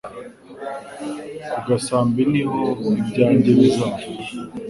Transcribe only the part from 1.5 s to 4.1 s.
kugasambi niho ibyanjye bizava